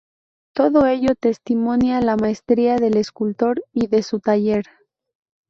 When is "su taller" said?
4.01-4.65